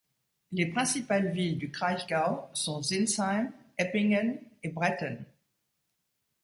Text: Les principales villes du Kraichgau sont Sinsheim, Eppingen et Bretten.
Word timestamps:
Les 0.51 0.65
principales 0.65 1.29
villes 1.31 1.59
du 1.59 1.69
Kraichgau 1.69 2.49
sont 2.55 2.81
Sinsheim, 2.81 3.51
Eppingen 3.77 4.39
et 4.63 4.69
Bretten. 4.69 5.23